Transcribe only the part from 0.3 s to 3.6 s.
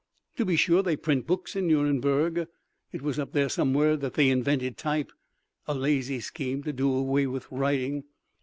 To be sure, they print books in Nuremberg. It was up there